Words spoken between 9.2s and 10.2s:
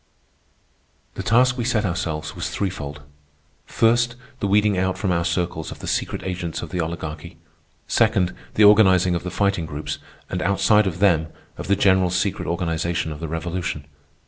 the Fighting Groups,